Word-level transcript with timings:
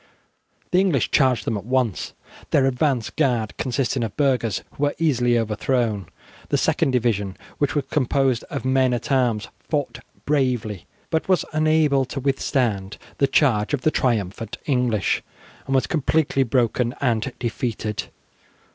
The 0.71 0.79
English 0.79 1.11
charged 1.11 1.45
them 1.45 1.55
at 1.57 1.63
once. 1.63 2.13
Their 2.49 2.65
advance 2.65 3.11
guard, 3.11 3.55
consisting 3.57 4.03
of 4.03 4.17
burghers, 4.17 4.63
was 4.79 4.93
easily 4.97 5.37
overthrown. 5.37 6.07
The 6.49 6.57
second 6.57 6.89
division, 6.89 7.37
which 7.59 7.75
was 7.75 7.85
composed 7.91 8.43
of 8.45 8.65
men 8.65 8.95
at 8.95 9.11
arms, 9.11 9.49
fought 9.59 9.99
bravely, 10.25 10.87
but 11.11 11.29
was 11.29 11.45
unable 11.53 12.05
to 12.05 12.19
withstand 12.19 12.97
the 13.19 13.27
charge 13.27 13.75
of 13.75 13.81
the 13.81 13.91
triumphant 13.91 14.57
English, 14.65 15.21
and 15.67 15.75
was 15.75 15.85
completely 15.85 16.41
broken 16.41 16.95
and 16.99 17.31
defeated. 17.37 18.05